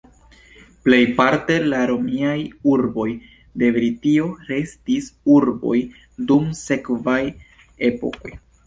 [0.85, 2.33] Plejparte la romiaj
[2.73, 3.07] urboj
[3.63, 5.79] de Britio restis urboj
[6.33, 7.21] dum sekvaj
[7.93, 8.39] epokoj.